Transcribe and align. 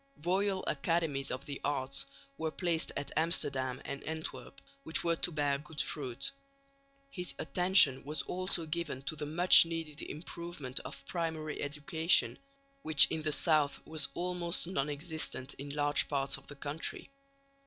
Royal 0.25 0.63
Academies 0.65 1.29
of 1.29 1.45
the 1.45 1.61
Arts 1.63 2.07
were 2.35 2.49
placed 2.49 2.91
at 2.97 3.11
Amsterdam 3.15 3.79
and 3.85 4.03
Antwerp, 4.05 4.59
which 4.83 5.03
were 5.03 5.15
to 5.17 5.31
bear 5.31 5.59
good 5.59 5.79
fruit. 5.79 6.31
His 7.11 7.35
attention 7.37 8.03
was 8.03 8.23
also 8.23 8.65
given 8.65 9.03
to 9.03 9.15
the 9.15 9.27
much 9.27 9.63
needed 9.63 10.01
improvement 10.01 10.79
of 10.79 11.05
primary 11.05 11.61
education, 11.61 12.39
which 12.81 13.05
in 13.11 13.21
the 13.21 13.31
south 13.31 13.79
was 13.85 14.07
almost 14.15 14.65
non 14.65 14.89
existent 14.89 15.53
in 15.59 15.69
large 15.69 16.07
parts 16.07 16.35
of 16.35 16.47
the 16.47 16.55
country. 16.55 17.11